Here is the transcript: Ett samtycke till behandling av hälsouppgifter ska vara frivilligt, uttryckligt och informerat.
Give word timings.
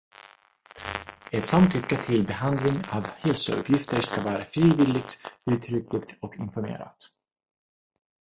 Ett 1.31 1.45
samtycke 1.45 1.97
till 1.97 2.25
behandling 2.27 2.73
av 2.91 3.07
hälsouppgifter 3.19 4.01
ska 4.01 4.21
vara 4.21 4.41
frivilligt, 4.43 5.33
uttryckligt 5.51 6.15
och 6.21 6.35
informerat. 6.35 7.09